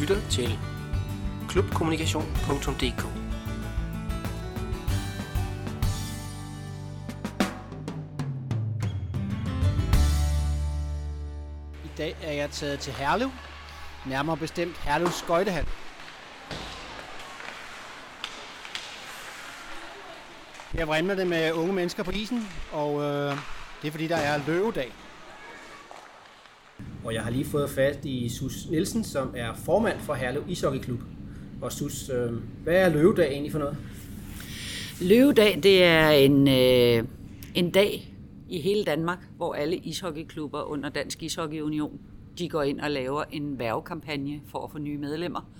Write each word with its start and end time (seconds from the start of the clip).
lytter 0.00 0.28
til 0.30 0.58
klubkommunikation.dk. 1.48 3.04
I 11.84 11.88
dag 11.98 12.16
er 12.22 12.32
jeg 12.32 12.50
taget 12.50 12.78
til 12.80 12.92
Herlev, 12.92 13.30
nærmere 14.06 14.36
bestemt 14.36 14.76
Herlev 14.76 15.08
Skøjtehal. 15.10 15.66
Her 20.72 20.84
vrimler 20.84 21.14
det 21.14 21.26
med 21.26 21.52
unge 21.52 21.72
mennesker 21.72 22.02
på 22.02 22.10
isen, 22.10 22.48
og 22.72 23.02
øh, 23.02 23.38
det 23.82 23.88
er 23.88 23.90
fordi, 23.90 24.06
der 24.06 24.16
er 24.16 24.40
løvedag. 24.46 24.92
Og 27.06 27.14
jeg 27.14 27.22
har 27.22 27.30
lige 27.30 27.44
fået 27.44 27.70
fat 27.70 28.04
i 28.04 28.28
Sus 28.28 28.66
Nielsen, 28.70 29.04
som 29.04 29.34
er 29.36 29.54
formand 29.54 30.00
for 30.00 30.14
Herlev 30.14 30.44
Ishockeyklub. 30.48 31.00
Og 31.62 31.72
Sus, 31.72 32.08
øh, 32.08 32.32
hvad 32.62 32.74
er 32.74 32.88
løvedag 32.88 33.32
egentlig 33.32 33.52
for 33.52 33.58
noget? 33.58 33.76
Løvedag, 35.00 35.60
det 35.62 35.84
er 35.84 36.08
en, 36.08 36.48
øh, 36.48 37.04
en 37.54 37.70
dag 37.70 38.14
i 38.48 38.60
hele 38.60 38.84
Danmark, 38.84 39.18
hvor 39.36 39.54
alle 39.54 39.76
ishockeyklubber 39.76 40.62
under 40.62 40.88
Dansk 40.88 41.22
Ishockey 41.22 41.60
Union, 41.60 42.00
de 42.38 42.48
går 42.48 42.62
ind 42.62 42.80
og 42.80 42.90
laver 42.90 43.24
en 43.30 43.58
værvekampagne 43.58 44.40
for 44.48 44.64
at 44.64 44.70
få 44.70 44.78
nye 44.78 44.98
medlemmer. 44.98 45.50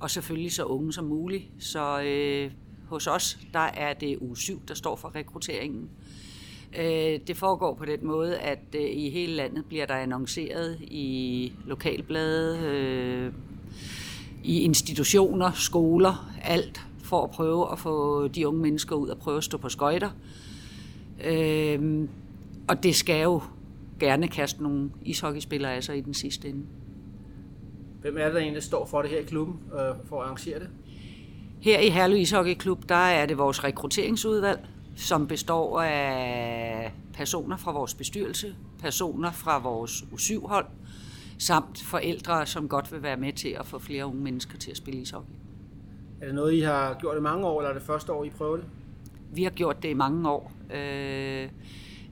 Og 0.00 0.10
selvfølgelig 0.10 0.52
så 0.52 0.64
unge 0.64 0.92
som 0.92 1.04
muligt. 1.04 1.44
Så 1.58 2.02
øh, 2.02 2.50
hos 2.88 3.06
os, 3.06 3.38
der 3.52 3.58
er 3.58 3.94
det 3.94 4.18
u 4.20 4.34
7, 4.34 4.62
der 4.68 4.74
står 4.74 4.96
for 4.96 5.14
rekrutteringen. 5.14 5.90
Øh, 6.78 7.20
det 7.26 7.36
foregår 7.36 7.74
på 7.74 7.84
den 7.84 8.06
måde, 8.06 8.38
at 8.38 8.58
øh, 8.74 8.90
i 8.90 9.10
hele 9.10 9.32
landet 9.32 9.64
bliver 9.64 9.86
der 9.86 9.94
annonceret 9.94 10.78
i 10.80 11.52
lokalblade, 11.66 12.58
øh, 12.58 13.32
i 14.44 14.60
institutioner, 14.60 15.50
skoler, 15.54 16.30
alt 16.42 16.80
for 17.04 17.24
at 17.24 17.30
prøve 17.30 17.72
at 17.72 17.78
få 17.78 18.28
de 18.28 18.48
unge 18.48 18.60
mennesker 18.60 18.96
ud 18.96 19.08
og 19.08 19.18
prøve 19.18 19.36
at 19.36 19.44
stå 19.44 19.58
på 19.58 19.68
skøjter. 19.68 20.10
Og 22.68 22.82
det 22.82 22.94
skal 22.94 23.22
jo 23.22 23.42
gerne 24.00 24.28
kaste 24.28 24.62
nogle 24.62 24.90
ishockeyspillere 25.04 25.82
sig 25.82 25.98
i 25.98 26.00
den 26.00 26.14
sidste 26.14 26.48
ende. 26.48 26.62
Hvem 28.00 28.16
er 28.18 28.24
det, 28.24 28.34
der 28.34 28.40
egentlig 28.40 28.62
står 28.62 28.86
for 28.86 29.02
det 29.02 29.10
her 29.10 29.18
i 29.18 29.24
klubben, 29.24 29.56
for 30.04 30.20
at 30.20 30.26
arrangere 30.26 30.58
det? 30.58 30.68
Her 31.60 31.78
i 31.78 31.88
Herlev 31.88 32.18
Ishockeyklub, 32.18 32.88
der 32.88 32.94
er 32.94 33.26
det 33.26 33.38
vores 33.38 33.64
rekrutteringsudvalg, 33.64 34.68
som 34.96 35.26
består 35.26 35.80
af 35.80 36.92
personer 37.14 37.56
fra 37.56 37.72
vores 37.72 37.94
bestyrelse, 37.94 38.54
personer 38.78 39.32
fra 39.32 39.58
vores 39.58 40.02
U7-hold, 40.12 40.66
samt 41.38 41.82
forældre, 41.82 42.46
som 42.46 42.68
godt 42.68 42.92
vil 42.92 43.02
være 43.02 43.16
med 43.16 43.32
til 43.32 43.48
at 43.48 43.66
få 43.66 43.78
flere 43.78 44.06
unge 44.06 44.20
mennesker 44.20 44.58
til 44.58 44.70
at 44.70 44.76
spille 44.76 45.00
ishockey. 45.00 45.32
Er 46.20 46.26
det 46.26 46.34
noget, 46.34 46.52
I 46.52 46.60
har 46.60 46.94
gjort 47.00 47.16
i 47.16 47.20
mange 47.20 47.46
år, 47.46 47.60
eller 47.60 47.70
er 47.70 47.74
det 47.74 47.82
første 47.82 48.12
år, 48.12 48.24
I 48.24 48.30
prøver 48.30 48.56
det? 48.56 48.64
Vi 49.34 49.42
har 49.42 49.50
gjort 49.50 49.82
det 49.82 49.88
i 49.88 49.94
mange 49.94 50.30
år. 50.30 50.52
Øh, 50.74 51.48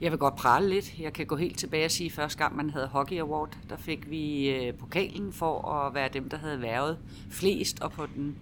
jeg 0.01 0.11
vil 0.11 0.19
godt 0.19 0.35
prale 0.35 0.69
lidt. 0.69 0.99
Jeg 0.99 1.13
kan 1.13 1.25
gå 1.25 1.35
helt 1.35 1.57
tilbage 1.57 1.85
og 1.85 1.91
sige, 1.91 2.07
at 2.07 2.11
første 2.11 2.37
gang 2.37 2.55
man 2.55 2.69
havde 2.69 2.87
Hockey 2.87 3.19
Award, 3.19 3.57
der 3.69 3.77
fik 3.77 4.09
vi 4.09 4.49
øh, 4.49 4.73
pokalen 4.73 5.33
for 5.33 5.71
at 5.71 5.93
være 5.93 6.09
dem, 6.13 6.29
der 6.29 6.37
havde 6.37 6.61
været 6.61 6.97
flest 7.29 7.81
og 7.81 7.91
på 7.91 8.05
den 8.15 8.35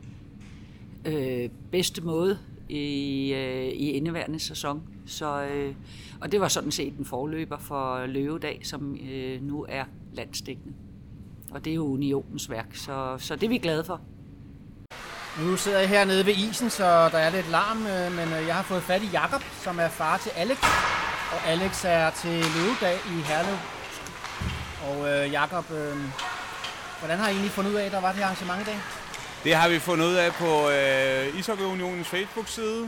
øh, 1.05 1.49
bedste 1.71 2.01
måde 2.01 2.39
i, 2.69 3.33
øh, 3.33 3.65
i 3.65 3.91
indeværende 3.91 4.39
sæson. 4.39 4.83
Så, 5.05 5.43
øh, 5.43 5.75
og 6.21 6.31
det 6.31 6.41
var 6.41 6.47
sådan 6.47 6.71
set 6.71 6.97
en 6.97 7.05
forløber 7.05 7.57
for 7.57 8.05
Løvedag, 8.05 8.59
som 8.63 8.97
øh, 9.11 9.41
nu 9.41 9.65
er 9.69 9.83
landstækkende. 10.13 10.73
Og 11.51 11.65
det 11.65 11.71
er 11.71 11.75
jo 11.75 11.85
unionens 11.85 12.49
værk, 12.49 12.75
så, 12.75 13.15
så 13.17 13.35
det 13.35 13.43
er 13.43 13.49
vi 13.49 13.57
glade 13.57 13.83
for. 13.83 14.01
Nu 15.41 15.55
sidder 15.55 15.79
jeg 15.79 15.89
hernede 15.89 16.25
ved 16.25 16.33
isen, 16.33 16.69
så 16.69 17.09
der 17.09 17.17
er 17.17 17.29
lidt 17.29 17.49
larm, 17.49 17.77
øh, 17.77 18.11
men 18.17 18.27
øh, 18.39 18.47
jeg 18.47 18.55
har 18.55 18.63
fået 18.63 18.83
fat 18.83 19.01
i 19.03 19.09
Jakob, 19.13 19.41
som 19.63 19.79
er 19.79 19.87
far 19.87 20.17
til 20.17 20.29
Alex. 20.29 20.57
Og 21.33 21.47
Alex 21.47 21.85
er 21.85 22.09
til 22.09 22.45
løvedag 22.55 22.97
i 23.13 23.21
Herlev. 23.29 23.57
Og 24.87 24.97
øh, 25.09 25.31
Jakob, 25.31 25.71
øh, 25.71 25.97
hvordan 26.99 27.17
har 27.19 27.27
I 27.27 27.31
egentlig 27.31 27.51
fundet 27.51 27.71
ud 27.71 27.75
af, 27.75 27.85
at 27.85 27.91
der 27.91 28.01
var 28.01 28.11
det 28.11 28.17
her 28.17 28.25
arrangement 28.25 28.61
i 28.61 28.65
dag? 28.65 28.79
Det 29.43 29.55
har 29.55 29.69
vi 29.69 29.79
fundet 29.79 30.05
ud 30.05 30.13
af 30.13 30.33
på 30.33 30.69
øh, 30.69 31.39
Ishockey 31.39 31.63
Unionens 31.63 32.07
Facebook-side. 32.07 32.83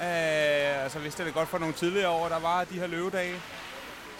Øh, 0.00 0.84
altså 0.84 0.98
vidste 0.98 1.24
det 1.24 1.34
godt 1.34 1.48
for 1.48 1.58
nogle 1.58 1.74
tidligere 1.74 2.08
år, 2.08 2.28
der 2.28 2.38
var 2.38 2.64
de 2.64 2.78
her 2.78 2.86
løvedage. 2.86 3.34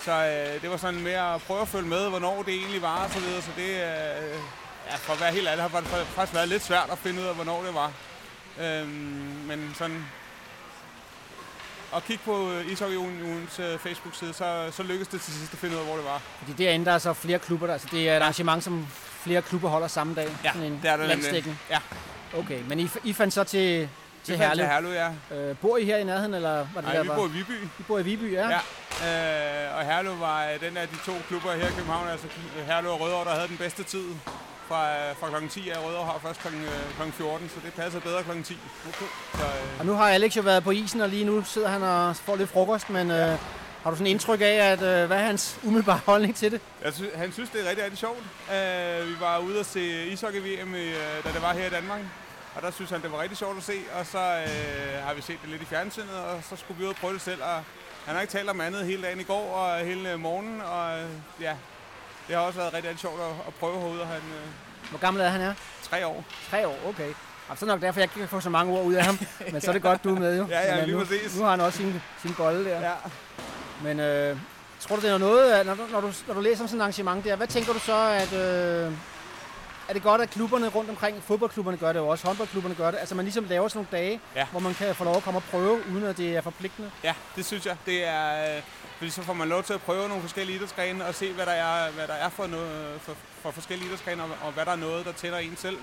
Så 0.00 0.12
øh, 0.12 0.62
det 0.62 0.70
var 0.70 0.76
sådan 0.76 1.00
mere 1.00 1.34
at 1.34 1.42
prøve 1.42 1.60
at 1.60 1.68
følge 1.68 1.88
med, 1.88 2.08
hvornår 2.08 2.42
det 2.42 2.54
egentlig 2.54 2.82
var 2.82 3.04
og 3.04 3.10
så 3.10 3.18
videre. 3.20 3.42
Så 3.42 3.50
det, 3.56 3.68
øh, 3.68 4.38
ja, 4.90 4.96
for 4.96 5.12
at 5.12 5.20
være 5.20 5.32
helt 5.32 5.48
ærlig, 5.48 5.64
har 5.64 5.80
det 5.80 5.88
faktisk 5.88 6.34
været 6.34 6.48
lidt 6.48 6.62
svært 6.62 6.88
at 6.92 6.98
finde 6.98 7.20
ud 7.22 7.26
af, 7.26 7.34
hvornår 7.34 7.62
det 7.62 7.74
var. 7.74 7.92
Øh, 8.60 8.88
men 9.48 9.74
sådan 9.78 10.04
at 11.96 12.04
kigge 12.04 12.22
på 12.24 12.50
øh, 12.50 12.72
Ishockey 12.72 12.96
Unionens 12.96 13.58
øh, 13.58 13.78
Facebook-side, 13.78 14.32
så, 14.32 14.70
så 14.72 14.82
lykkedes 14.82 15.08
det 15.08 15.20
til 15.20 15.32
sidst 15.32 15.52
at 15.52 15.58
finde 15.58 15.74
ud 15.74 15.80
af, 15.80 15.86
hvor 15.86 15.96
det 15.96 16.04
var. 16.04 16.20
Fordi 16.38 16.64
derinde 16.64 16.84
der 16.84 16.92
er 16.92 16.98
så 16.98 17.08
altså 17.08 17.22
flere 17.22 17.38
klubber, 17.38 17.66
der, 17.66 17.72
altså 17.72 17.88
det 17.90 18.08
er 18.08 18.16
et 18.16 18.20
arrangement, 18.20 18.64
som 18.64 18.86
flere 19.24 19.42
klubber 19.42 19.68
holder 19.68 19.88
samme 19.88 20.14
dag. 20.14 20.28
Ja, 20.44 20.52
sådan 20.52 20.72
en 20.72 20.78
det 20.82 20.90
er 20.90 20.96
det 20.96 21.08
landstækken. 21.08 21.58
Ja. 21.70 21.78
Okay, 22.38 22.58
men 22.68 22.80
I, 22.80 22.88
I 23.04 23.12
fandt 23.12 23.34
så 23.34 23.44
til, 23.44 23.88
til 24.24 24.36
Herlev. 24.36 24.56
til 24.56 24.66
Herlev, 24.66 24.92
ja. 24.92 25.36
Øh, 25.36 25.56
bor 25.56 25.76
I 25.76 25.84
her 25.84 25.96
i 25.96 26.04
nærheden, 26.04 26.34
eller 26.34 26.54
var 26.56 26.80
det 26.80 26.84
Nej, 26.84 26.92
der 26.92 27.02
vi 27.02 27.08
var? 27.08 27.14
bor 27.16 27.26
i 27.26 27.30
Viby. 27.30 27.64
I 27.78 27.82
bor 27.88 27.98
i 27.98 28.02
Viby, 28.02 28.32
ja. 28.32 28.48
Ja, 28.48 28.58
øh, 29.70 29.78
og 29.78 29.84
Herlev 29.84 30.20
var 30.20 30.44
øh, 30.44 30.60
den 30.68 30.76
af 30.76 30.88
de 30.88 30.96
to 31.06 31.12
klubber 31.28 31.52
her 31.52 31.66
i 31.68 31.70
København, 31.70 32.08
altså 32.08 32.26
Herlev 32.66 32.90
og 32.90 33.00
Rødovre, 33.00 33.24
der 33.24 33.34
havde 33.34 33.48
den 33.48 33.56
bedste 33.56 33.82
tid 33.82 34.04
fra, 34.68 34.90
øh, 34.90 35.16
fra 35.20 35.28
klokken 35.28 35.48
10 35.50 35.68
af 35.70 35.78
Rødovre 35.86 36.04
har 36.06 36.18
først 36.22 36.40
øh, 36.46 36.52
klokken 36.96 37.12
14, 37.12 37.48
så 37.48 37.54
det 37.64 37.72
passer 37.74 38.00
bedre 38.00 38.22
klokken 38.22 38.44
10. 38.44 38.58
Okay. 38.88 39.06
Så, 39.34 39.42
øh, 39.44 39.80
Og 39.80 39.86
nu 39.86 39.92
har 39.94 40.08
Alex 40.10 40.36
jo 40.36 40.42
været 40.42 40.64
på 40.64 40.70
isen, 40.70 41.00
og 41.00 41.08
lige 41.08 41.24
nu 41.24 41.42
sidder 41.44 41.68
han 41.68 41.82
og 41.82 42.16
får 42.16 42.36
lidt 42.36 42.50
frokost, 42.50 42.90
men 42.90 43.10
øh, 43.10 43.38
har 43.84 43.90
du 43.90 43.96
sådan 43.96 44.06
indtryk 44.06 44.40
af, 44.40 44.54
at 44.72 44.82
øh, 44.82 45.06
hvad 45.06 45.16
er 45.16 45.24
hans 45.24 45.58
umiddelbare 45.62 46.00
holdning 46.10 46.36
til 46.36 46.52
det? 46.52 46.60
jeg 46.84 46.92
synes, 46.94 47.10
han 47.14 47.32
synes, 47.32 47.50
det 47.50 47.64
er 47.64 47.68
rigtig, 47.68 47.84
rigtig 47.84 47.98
sjovt. 47.98 48.18
Øh, 48.54 49.08
vi 49.08 49.14
var 49.20 49.38
ude 49.38 49.60
at 49.60 49.66
se 49.66 50.06
ishockey-VM, 50.06 50.74
i, 50.74 50.88
øh, 50.88 51.24
da 51.24 51.28
det 51.32 51.42
var 51.42 51.52
her 51.52 51.66
i 51.66 51.70
Danmark. 51.70 52.00
Og 52.56 52.62
der 52.62 52.70
synes 52.70 52.90
han, 52.90 53.02
det 53.02 53.12
var 53.12 53.22
rigtig 53.22 53.38
sjovt 53.38 53.56
at 53.56 53.62
se, 53.62 53.78
og 53.98 54.06
så 54.06 54.18
øh, 54.18 55.04
har 55.06 55.14
vi 55.14 55.22
set 55.22 55.38
det 55.42 55.50
lidt 55.50 55.62
i 55.62 55.64
fjernsynet, 55.64 56.16
og 56.26 56.40
så 56.50 56.56
skulle 56.56 56.78
vi 56.78 56.84
ud 56.84 56.90
og 56.90 56.96
prøve 56.96 57.12
det 57.14 57.20
selv. 57.20 57.42
Og 57.42 57.62
han 58.06 58.14
har 58.14 58.20
ikke 58.20 58.32
talt 58.32 58.50
om 58.50 58.60
andet 58.60 58.84
hele 58.86 59.02
dagen 59.02 59.20
i 59.20 59.22
går 59.22 59.52
og 59.54 59.78
hele 59.78 60.16
morgenen, 60.16 60.60
og 60.60 60.98
øh, 60.98 61.06
ja, 61.40 61.54
det 62.28 62.36
har 62.36 62.42
også 62.42 62.58
været 62.58 62.74
rigtig, 62.74 62.88
rigtig 62.90 63.00
sjovt 63.00 63.20
at, 63.20 63.46
at 63.48 63.54
prøve 63.54 63.80
herude, 63.80 64.00
og 64.00 64.06
han 64.06 64.16
øh, 64.16 64.90
Hvor 64.90 64.98
gammel 64.98 65.22
er 65.22 65.28
han 65.28 65.40
er? 65.40 65.54
tre 65.82 66.06
år. 66.06 66.24
Tre 66.50 66.68
år, 66.68 66.78
okay. 66.88 67.12
Og 67.48 67.58
så 67.58 67.64
er 67.64 67.68
nok 67.68 67.80
derfor, 67.80 68.00
jeg 68.00 68.04
ikke 68.04 68.20
kan 68.20 68.28
få 68.28 68.40
så 68.40 68.50
mange 68.50 68.72
ord 68.72 68.84
ud 68.84 68.94
af 68.94 69.04
ham. 69.04 69.18
Men 69.52 69.60
så 69.60 69.70
er 69.70 69.72
det 69.72 69.82
godt, 69.82 70.04
du 70.04 70.14
er 70.14 70.20
med 70.20 70.38
jo. 70.38 70.46
Ja, 70.50 70.60
ja, 70.76 70.84
lige 70.84 70.96
nu, 70.98 71.04
præcis. 71.04 71.36
Nu 71.36 71.42
har 71.42 71.50
han 71.50 71.60
også 71.60 71.78
sin, 71.78 72.02
sin 72.22 72.34
bolle 72.34 72.64
der. 72.64 72.80
Ja. 72.80 72.92
Men 73.82 74.00
øh, 74.00 74.36
tror 74.80 74.96
du, 74.96 75.02
det 75.02 75.10
er 75.10 75.18
noget, 75.18 75.66
når, 75.66 75.74
du, 75.74 75.82
når, 75.92 76.00
du, 76.00 76.12
når 76.26 76.34
du 76.34 76.40
læser 76.40 76.62
om 76.62 76.68
sådan 76.68 76.80
et 76.80 76.82
arrangement 76.82 77.24
der, 77.24 77.36
hvad 77.36 77.46
tænker 77.46 77.72
du 77.72 77.78
så, 77.78 77.96
at... 77.96 78.32
Øh, 78.32 78.92
er 79.88 79.92
det 79.92 80.02
godt, 80.02 80.20
at 80.20 80.30
klubberne 80.30 80.68
rundt 80.68 80.90
omkring, 80.90 81.22
fodboldklubberne 81.22 81.76
gør 81.78 81.92
det 81.92 82.00
jo 82.00 82.08
også, 82.08 82.26
håndboldklubberne 82.26 82.74
gør 82.74 82.90
det, 82.90 82.98
altså 82.98 83.14
man 83.14 83.24
ligesom 83.24 83.44
laver 83.44 83.68
sådan 83.68 83.86
nogle 83.92 84.04
dage, 84.04 84.20
Ja. 84.36 84.46
hvor 84.50 84.60
man 84.60 84.74
kan 84.74 84.94
få 84.94 85.04
lov 85.04 85.16
at 85.16 85.22
komme 85.22 85.38
og 85.38 85.42
prøve, 85.50 85.80
uden 85.92 86.04
at 86.04 86.16
det 86.16 86.36
er 86.36 86.40
forpligtende? 86.40 86.90
Ja, 87.04 87.14
det 87.36 87.46
synes 87.46 87.66
jeg. 87.66 87.76
Det 87.86 88.04
er, 88.04 88.56
øh, 88.56 88.62
fordi 88.98 89.10
så 89.10 89.22
får 89.22 89.32
man 89.32 89.48
lov 89.48 89.62
til 89.62 89.72
at 89.72 89.82
prøve 89.82 90.08
nogle 90.08 90.22
forskellige 90.22 90.56
idrætsgrene 90.56 91.04
og 91.06 91.14
se, 91.14 91.32
hvad 91.32 91.46
der 91.46 91.52
er, 91.52 91.90
hvad 91.90 92.06
der 92.08 92.14
er 92.14 92.28
for, 92.28 92.46
noget, 92.46 93.00
for, 93.00 93.12
for 93.42 93.50
forskellige 93.50 93.86
idrætsgrene, 93.88 94.22
og, 94.22 94.28
og 94.42 94.52
hvad 94.52 94.64
der 94.64 94.72
er 94.72 94.76
noget, 94.76 95.06
der 95.06 95.12
tænder 95.12 95.38
en 95.38 95.56
selv. 95.56 95.76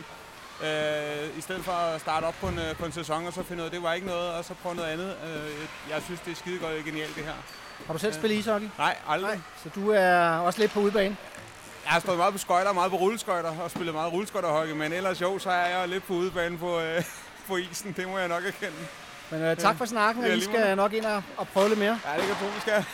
Øh, 0.64 1.38
I 1.38 1.42
stedet 1.42 1.64
for 1.66 1.72
at 1.72 2.02
starte 2.02 2.26
op 2.26 2.36
på 2.42 2.48
en, 2.48 2.60
øh, 2.60 2.76
på 2.76 2.86
en 2.86 2.92
sæson, 2.92 3.28
og 3.28 3.34
så 3.34 3.44
finde 3.44 3.62
ud 3.62 3.66
af, 3.66 3.72
det 3.72 3.84
var 3.84 3.94
ikke 3.94 4.08
noget, 4.08 4.30
og 4.34 4.46
så 4.46 4.54
prøve 4.64 4.76
noget 4.76 4.90
andet. 4.90 5.16
Øh, 5.26 5.68
jeg 5.90 6.02
synes, 6.06 6.20
det 6.20 6.32
er 6.32 6.36
skide 6.36 6.60
godt 6.60 6.86
genialt, 6.86 7.16
det 7.16 7.24
her. 7.24 7.34
Har 7.88 7.94
du 7.94 8.00
selv 8.00 8.14
spillet 8.14 8.38
ishockey? 8.38 8.68
Nej, 8.78 8.96
aldrig. 9.08 9.42
Så 9.64 9.70
du 9.76 9.90
er 9.92 10.20
også 10.38 10.60
lidt 10.60 10.72
på 10.72 10.80
udebane? 10.80 11.18
Jeg 11.86 11.92
har 11.92 12.00
stået 12.00 12.18
meget 12.18 12.34
på 12.34 12.38
skøjter, 12.38 12.74
meget 12.74 12.92
på 12.92 12.98
rulleskøjter, 12.98 13.50
og 13.64 13.72
spillet 13.72 13.94
meget 13.96 14.14
rulleskøjterhockey, 14.14 14.74
men 14.74 14.94
ellers 14.94 15.22
jo, 15.22 15.40
så 15.40 15.50
er 15.50 15.80
jeg 15.80 15.88
lidt 15.88 16.04
på 16.08 16.14
udebane 16.14 16.58
på, 16.58 16.80
øh, 16.80 17.04
på 17.48 17.58
isen. 17.58 17.94
Det 17.98 18.08
må 18.08 18.18
jeg 18.18 18.28
nok 18.28 18.44
erkende. 18.48 18.78
Men 19.32 19.42
øh, 19.42 19.58
tak 19.58 19.78
for 19.78 19.86
snakken, 19.86 20.24
og 20.24 20.30
Ja, 20.30 20.36
I 20.36 20.42
skal 20.42 20.78
nok 20.78 20.94
ind 20.94 21.06
og, 21.06 21.24
og 21.38 21.48
prøve 21.48 21.68
lidt 21.70 21.80
mere. 21.80 22.00
Ja, 22.06 22.18
det 22.18 22.26
kan 22.28 22.36
tro, 22.36 22.46
vi 22.56 22.60
skal. 22.62 22.86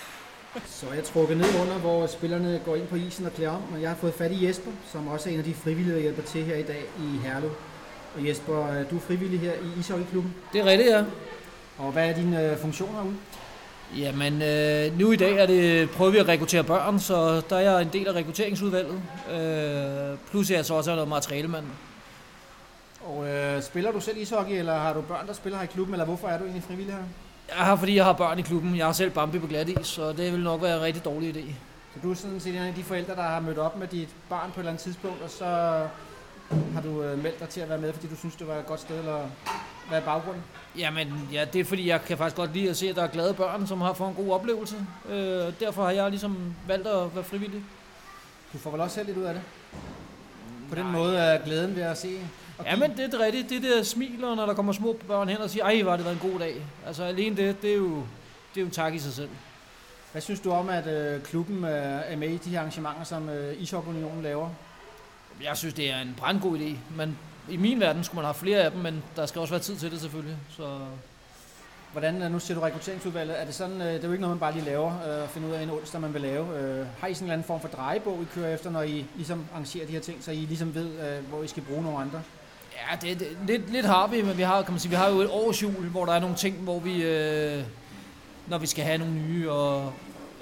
Så 0.66 0.86
jeg 0.96 1.04
trukket 1.04 1.38
ned 1.38 1.62
under, 1.62 1.74
hvor 1.78 2.08
spillerne 2.08 2.62
går 2.66 2.76
ind 2.76 2.88
på 2.88 2.96
isen 2.96 3.26
og 3.26 3.34
klæder 3.34 3.52
om, 3.52 3.62
og 3.74 3.82
jeg 3.82 3.90
har 3.90 3.98
fået 3.98 4.14
fat 4.14 4.32
i 4.32 4.48
Jesper, 4.48 4.72
som 4.92 5.08
også 5.08 5.30
er 5.30 5.34
en 5.34 5.40
af 5.40 5.46
de 5.46 5.54
frivillige, 5.54 5.96
der 5.96 6.02
hjælper 6.02 6.22
til 6.24 6.44
her 6.44 6.56
i 6.56 6.64
dag 6.64 6.84
i 7.00 7.18
Herlev. 7.24 7.52
Og 8.16 8.28
Jesper, 8.28 8.70
øh, 8.72 8.90
du 8.90 8.96
er 8.96 9.02
frivillig 9.08 9.40
her 9.40 9.54
i 9.54 9.80
ishockeyklubben, 9.80 10.36
Det 10.54 10.62
er 10.62 10.66
rigtigt, 10.66 10.90
ja. 10.90 11.04
og 11.78 11.92
hvad 11.92 12.10
er 12.10 12.14
dine 12.16 12.52
øh, 12.52 12.58
funktioner 12.62 13.04
ude? 13.04 13.16
Jamen, 13.96 14.42
øh, 14.42 15.00
nu 15.00 15.12
i 15.12 15.16
dag 15.16 15.38
er 15.38 15.46
det, 15.46 15.90
prøver 15.90 16.12
vi 16.12 16.18
at 16.18 16.28
rekruttere 16.28 16.64
børn, 16.64 17.00
så 17.00 17.42
der 17.50 17.56
er 17.56 17.60
jeg 17.60 17.82
en 17.82 17.90
del 17.94 18.08
af 18.08 18.14
rekrutteringsudvalget. 18.14 19.02
Øh, 19.32 20.18
plus 20.32 20.52
jeg 20.52 20.66
så 20.66 20.74
også 20.74 20.92
er 20.92 20.96
noget 20.96 21.10
materialemand. 21.10 21.66
Og 23.06 23.28
øh, 23.28 23.62
spiller 23.62 23.92
du 23.92 24.00
selv 24.00 24.18
ishockey, 24.18 24.60
eller 24.60 24.78
har 24.78 24.94
du 24.94 25.02
børn, 25.02 25.28
der 25.28 25.34
spiller 25.34 25.58
her 25.58 25.64
i 25.64 25.68
klubben, 25.68 25.94
eller 25.94 26.06
hvorfor 26.06 26.28
er 26.28 26.38
du 26.38 26.44
egentlig 26.44 26.64
frivillig 26.64 26.94
her? 26.94 27.04
Jeg 27.58 27.66
har, 27.66 27.76
fordi 27.76 27.96
jeg 27.96 28.06
har 28.06 28.14
børn 28.14 28.40
i 28.40 28.42
klubben. 28.42 28.78
Jeg 28.78 28.86
har 28.86 28.94
selv 28.94 29.12
Bambi 29.12 29.40
på 29.40 29.48
glat 29.48 29.70
is, 29.70 29.88
så 29.88 30.14
det 30.14 30.32
vil 30.32 30.40
nok 30.40 30.62
være 30.62 30.78
en 30.78 30.82
rigtig 30.82 31.06
dårlig 31.06 31.36
idé. 31.36 31.54
Så 31.94 32.00
du 32.04 32.12
er 32.12 32.16
sådan 32.16 32.40
set 32.40 32.56
en 32.56 32.62
af 32.62 32.74
de 32.74 32.84
forældre, 32.84 33.16
der 33.16 33.22
har 33.22 33.40
mødt 33.40 33.58
op 33.58 33.78
med 33.80 33.88
dit 33.88 34.10
barn 34.30 34.52
på 34.52 34.60
et 34.60 34.62
eller 34.62 34.72
andet 34.72 34.84
tidspunkt, 34.84 35.22
og 35.22 35.30
så 35.30 35.46
har 36.74 36.82
du 36.84 37.04
øh, 37.04 37.24
meldt 37.24 37.40
dig 37.40 37.50
til 37.50 37.62
at 37.62 37.70
være 37.70 37.78
med, 37.78 37.94
fordi 37.94 38.08
du 38.08 38.16
synes, 38.16 38.36
det 38.36 38.48
var 38.48 38.56
et 38.56 38.66
godt 38.66 38.80
sted, 38.80 39.00
eller 39.00 39.20
hvad 39.88 39.98
er 39.98 40.06
baggrunden? 40.06 40.44
Jamen, 40.78 41.30
ja, 41.34 41.46
det 41.46 41.62
er 41.62 41.66
fordi, 41.66 41.88
jeg 41.88 42.02
kan 42.06 42.18
faktisk 42.18 42.36
godt 42.36 42.54
lide 42.54 42.70
at 42.70 42.78
se, 42.78 42.90
at 42.90 42.96
der 42.96 43.04
er 43.04 43.08
glade 43.08 43.34
børn, 43.34 43.68
som 43.68 43.82
har 43.82 43.94
fået 43.94 44.10
en 44.10 44.16
god 44.16 44.32
oplevelse. 44.32 44.76
Øh, 45.10 45.54
derfor 45.60 45.84
har 45.84 45.92
jeg 45.92 46.10
ligesom 46.10 46.56
valgt 46.68 46.88
at 46.88 47.16
være 47.16 47.24
frivillig. 47.24 47.62
Du 48.54 48.58
får 48.58 48.72
vel 48.72 48.82
også 48.82 48.96
selv 48.96 49.08
lidt 49.08 49.18
ud 49.18 49.24
af 49.24 49.34
det? 49.34 49.44
På 50.70 50.76
den 50.76 50.92
måde 50.92 51.18
er 51.18 51.46
glæden 51.46 51.76
ved 51.76 51.84
at 51.84 51.98
se 51.98 52.20
Ja, 52.66 52.76
men 52.76 52.98
det 52.98 53.14
er 53.14 53.20
rigtigt. 53.20 53.50
Det 53.50 53.64
der 53.64 53.84
smiler, 53.84 54.36
når 54.36 54.46
der 54.46 54.54
kommer 54.54 54.74
små 54.74 55.00
børn 55.08 55.30
hen 55.30 55.38
og 55.38 55.50
siger, 55.50 55.66
ej, 55.66 55.82
var 55.84 55.96
det 55.96 56.06
været 56.06 56.24
en 56.24 56.32
god 56.32 56.40
dag. 56.40 56.56
Altså 56.86 57.04
alene 57.04 57.38
det, 57.38 57.62
det 57.62 57.72
er 57.72 57.76
jo, 57.76 57.96
det 58.54 58.58
er 58.58 58.62
jo 58.62 58.66
en 58.66 58.72
tak 58.72 58.94
i 58.94 59.00
sig 59.00 59.14
selv. 59.14 59.30
Hvad 60.12 60.22
synes 60.22 60.40
du 60.40 60.52
om, 60.52 60.70
at 60.70 60.88
øh, 60.88 61.24
klubben 61.24 61.64
øh, 61.64 62.02
er 62.06 62.16
med 62.16 62.30
i 62.30 62.38
de 62.38 62.50
her 62.50 62.60
arrangementer, 62.60 63.04
som 63.04 63.30
øh, 63.30 63.62
Ishockey 63.62 63.90
Unionen 63.90 64.24
laver? 64.24 64.50
Jeg 65.44 65.58
synes, 65.58 65.74
det 65.74 65.92
er 65.92 66.02
en 66.02 66.16
brandgod 66.18 66.60
idé. 66.60 66.76
Men 66.96 67.18
i 67.50 67.58
min 67.58 67.80
verden 67.80 68.04
skulle 68.04 68.16
man 68.16 68.26
have 68.26 68.34
flere 68.34 68.60
af 68.60 68.72
dem, 68.72 68.82
men 68.82 69.04
der 69.16 69.26
skal 69.26 69.42
også 69.42 69.54
være 69.54 69.62
tid 69.62 69.76
til 69.76 69.92
det 69.92 70.02
selvfølgelig. 70.02 70.38
Så 70.50 70.80
Hvordan, 71.92 72.22
øh, 72.22 72.32
nu 72.32 72.40
ser 72.40 72.56
du 72.56 72.60
rekrutteringsudvalget, 72.60 73.42
er 73.42 73.46
det 73.46 73.54
sådan, 73.54 73.82
øh, 73.82 73.88
det 73.88 74.04
er 74.04 74.08
jo 74.08 74.12
ikke 74.12 74.22
noget, 74.22 74.36
man 74.36 74.40
bare 74.40 74.54
lige 74.54 74.66
laver, 74.66 74.88
øh, 74.88 75.24
at 75.24 75.30
finde 75.30 75.48
ud 75.48 75.54
af 75.54 75.64
en 75.64 75.70
onsdag, 75.70 76.02
man 76.02 76.14
vil 76.14 76.22
lave. 76.22 76.60
Øh, 76.60 76.86
har 77.00 77.08
I 77.08 77.14
sådan 77.14 77.24
en 77.24 77.24
eller 77.24 77.34
anden 77.34 77.48
form 77.48 77.62
for 77.62 77.68
drejebog, 77.68 78.22
I 78.22 78.26
kører 78.34 78.54
efter, 78.54 78.70
når 78.70 78.82
I 78.82 79.06
ligesom 79.16 79.46
arrangerer 79.54 79.86
de 79.86 79.92
her 79.92 80.00
ting, 80.00 80.24
så 80.24 80.32
I 80.32 80.36
ligesom 80.36 80.76
ved, 80.76 80.86
øh, 80.86 81.30
hvor 81.30 81.44
I 81.44 81.48
skal 81.48 81.64
bruge 81.64 81.84
nogle 81.84 81.98
andre? 81.98 82.22
Ja, 82.74 82.96
det, 83.08 83.20
det, 83.20 83.38
lidt, 83.48 83.72
lidt 83.72 83.86
har 83.86 84.08
vi, 84.08 84.22
men 84.22 84.38
vi 84.38 84.42
har, 84.42 84.62
kan 84.62 84.72
man 84.72 84.80
sige, 84.80 84.90
vi 84.90 84.96
har 84.96 85.10
jo 85.10 85.20
et 85.20 85.30
årsjul, 85.30 85.86
hvor 85.90 86.06
der 86.06 86.14
er 86.14 86.20
nogle 86.20 86.36
ting, 86.36 86.58
hvor 86.58 86.80
vi, 86.80 87.04
øh, 87.04 87.64
når 88.48 88.58
vi 88.58 88.68
skal 88.68 88.84
have 88.84 88.98
nogle 88.98 89.14
nye, 89.14 89.52
og 89.52 89.94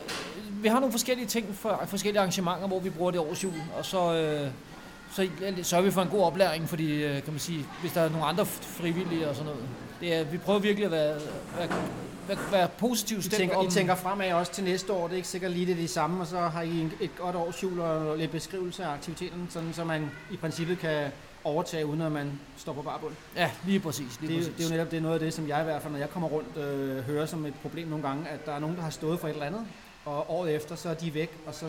øh, 0.06 0.64
vi 0.64 0.68
har 0.68 0.80
nogle 0.80 0.92
forskellige 0.92 1.28
ting 1.28 1.56
for 1.56 1.84
forskellige 1.88 2.20
arrangementer, 2.20 2.68
hvor 2.68 2.80
vi 2.80 2.90
bruger 2.90 3.12
det 3.12 3.20
årsjul, 3.20 3.54
og 3.78 3.86
så, 3.86 4.14
øh, 4.14 4.52
så 5.16 5.28
sørger 5.64 5.84
vi 5.84 5.92
for 5.92 6.02
en 6.02 6.08
god 6.08 6.24
oplæring, 6.24 6.70
fordi, 6.70 7.04
øh, 7.04 7.24
kan 7.24 7.34
man 7.34 7.40
sige, 7.40 7.66
hvis 7.82 7.92
der 7.92 8.02
er 8.02 8.10
nogle 8.10 8.26
andre 8.26 8.46
frivillige 8.46 9.30
og 9.30 9.36
sådan 9.36 9.52
noget. 9.52 9.68
Det 10.00 10.16
er, 10.16 10.24
vi 10.24 10.38
prøver 10.38 10.60
virkelig 10.60 10.86
at 10.86 10.92
være, 10.92 11.16
være, 11.58 11.70
være, 12.28 12.38
være 12.52 12.68
positivt 12.78 13.20
I 13.20 13.24
stemt 13.24 13.38
tænker, 13.38 13.56
om... 13.56 13.68
I 13.68 13.70
tænker 13.70 13.96
fremad 13.96 14.32
også 14.32 14.52
til 14.52 14.64
næste 14.64 14.94
år, 14.94 15.04
det 15.08 15.14
er 15.14 15.18
ikke 15.18 15.28
sikkert 15.28 15.52
lige 15.52 15.66
det, 15.66 15.78
det 15.78 15.90
samme, 15.90 16.22
og 16.22 16.28
så 16.28 16.40
har 16.40 16.62
I 16.62 16.88
et 17.02 17.16
godt 17.18 17.36
årsjul 17.36 17.80
og 17.80 18.18
lidt 18.18 18.32
beskrivelse 18.32 18.84
af 18.84 18.90
aktiviteten, 18.90 19.48
sådan, 19.50 19.74
så 19.74 19.84
man 19.84 20.12
i 20.32 20.38
princippet 20.38 20.80
kan 20.80 21.12
overtage, 21.44 21.86
uden 21.86 22.02
at 22.02 22.12
man 22.12 22.40
står 22.58 22.74
på 22.74 22.82
bare 22.82 23.00
bund. 23.00 23.14
Ja, 23.36 23.52
lige 23.66 23.80
præcis. 23.80 24.22
Lige 24.22 24.34
Det, 24.34 24.36
er, 24.36 24.40
præcis. 24.40 24.56
det 24.58 24.66
er 24.66 24.70
jo 24.70 24.76
netop 24.76 24.92
det 24.92 24.98
er 24.98 25.02
noget 25.02 25.14
af 25.16 25.20
det, 25.20 25.34
som 25.34 25.48
jeg 25.48 25.62
i 25.62 25.64
hvert 25.64 25.82
fald, 25.82 25.94
når 25.94 26.00
jeg 26.00 26.10
kommer 26.10 26.30
rundt, 26.30 26.58
øh, 26.58 27.04
hører 27.04 27.26
som 27.26 27.46
et 27.46 27.54
problem 27.62 27.88
nogle 27.88 28.08
gange, 28.08 28.28
at 28.30 28.46
der 28.46 28.52
er 28.52 28.60
nogen, 28.60 28.76
der 28.76 28.82
har 28.82 28.90
stået 28.90 29.20
for 29.20 29.28
et 29.28 29.34
eller 29.34 29.46
andet, 29.46 29.62
og 30.06 30.32
året 30.32 30.56
efter, 30.56 30.76
så 30.76 30.90
er 30.90 30.94
de 30.94 31.14
væk, 31.14 31.38
og 31.48 31.54
så 31.54 31.66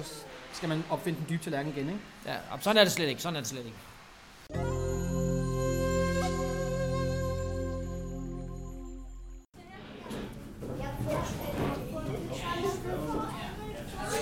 skal 0.53 0.69
man 0.69 0.85
opfinde 0.91 1.19
den 1.19 1.27
dybe 1.29 1.45
tallerken 1.45 1.73
igen. 1.77 1.89
Ikke? 1.89 2.01
Ja, 2.27 2.35
sådan 2.61 2.77
er 2.77 2.85
det 2.85 2.93
slet 2.93 3.09
ikke. 3.09 3.23
Sådan 3.23 3.37
er 3.37 3.41
det 3.41 3.49
slet 3.49 3.65
ikke. 3.65 3.77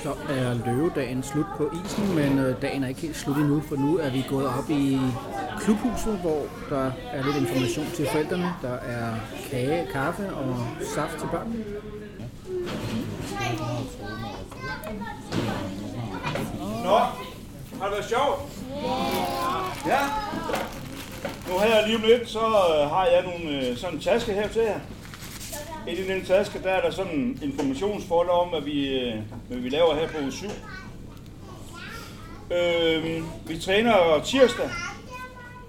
Så 0.02 0.12
er 0.28 0.66
løvedagen 0.66 1.22
slut 1.22 1.46
på 1.56 1.70
isen, 1.84 2.14
men 2.14 2.38
øh, 2.38 2.62
dagen 2.62 2.84
er 2.84 2.88
ikke 2.88 3.00
helt 3.00 3.16
slut 3.16 3.36
endnu, 3.36 3.60
for 3.60 3.76
nu 3.76 3.98
er 3.98 4.10
vi 4.10 4.24
gået 4.28 4.46
op 4.46 4.70
i 4.70 4.98
klubhuset, 5.60 6.18
hvor 6.18 6.46
der 6.70 6.92
er 7.12 7.24
lidt 7.24 7.36
information 7.36 7.86
til 7.94 8.06
forældrene. 8.12 8.54
Der 8.62 8.72
er 8.72 9.14
kage, 9.50 9.86
kaffe 9.92 10.34
og 10.34 10.66
saft 10.94 11.18
til 11.18 11.26
børnene. 11.26 11.64
Nå, 16.84 16.98
har 17.78 17.84
det 17.84 17.90
været 17.90 18.08
sjovt? 18.08 18.42
Ja. 19.86 19.98
Nu 21.48 21.58
her 21.58 21.86
lige 21.86 21.96
om 21.96 22.02
lidt, 22.02 22.28
så 22.28 22.38
øh, 22.38 22.90
har 22.90 23.06
jeg 23.06 23.22
nogle, 23.22 23.68
øh, 23.68 23.76
sådan 23.76 23.94
en 23.94 24.00
taske 24.00 24.32
her 24.32 24.48
til 24.48 24.62
jer. 24.62 24.80
I 25.88 25.94
den 26.02 26.24
taske, 26.24 26.62
der 26.62 26.70
er 26.70 26.80
der 26.80 26.90
sådan 26.90 27.12
en 27.12 27.38
informationsfolder 27.42 28.32
om, 28.32 28.48
hvad 28.48 28.60
vi, 28.60 28.98
øh, 28.98 29.14
hvad 29.48 29.58
vi 29.58 29.68
laver 29.68 29.94
her 29.94 30.08
på 30.08 30.18
uge 30.22 30.32
7. 30.32 30.46
Øhm, 32.50 33.26
vi 33.46 33.58
træner 33.58 34.20
tirsdag, 34.24 34.70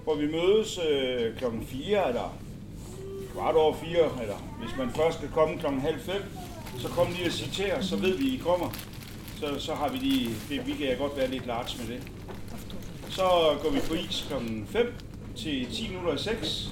hvor 0.04 0.14
vi 0.14 0.26
mødes 0.26 0.80
øh, 0.90 1.36
klokken 1.38 1.66
4 1.66 2.08
eller 2.08 2.36
kvart 3.32 3.54
over 3.54 3.74
4, 3.74 3.90
eller 4.22 4.36
hvis 4.60 4.76
man 4.78 4.90
først 4.96 5.18
skal 5.18 5.30
komme 5.30 5.58
klokken 5.58 5.80
halv 5.80 6.00
5, 6.00 6.14
så 6.78 6.88
kom 6.88 7.06
lige 7.12 7.26
og 7.26 7.32
citere, 7.32 7.82
så 7.82 7.96
ved 7.96 8.16
vi, 8.16 8.24
I 8.24 8.40
kommer. 8.44 8.70
Så, 9.40 9.46
så 9.58 9.74
har 9.74 9.88
vi 9.88 9.98
lige, 9.98 10.30
det, 10.48 10.66
vi 10.66 10.72
kan 10.72 10.98
godt 10.98 11.16
være 11.16 11.30
lidt 11.30 11.46
large 11.46 11.78
med 11.78 11.96
det. 11.96 12.02
Så 13.10 13.22
går 13.62 13.70
vi 13.70 13.80
på 13.88 13.94
is 13.94 14.26
kl. 14.28 14.34
5 14.72 14.92
til 15.36 15.66
10 15.72 15.88
minutter 15.88 16.14
i 16.14 16.18
6, 16.18 16.70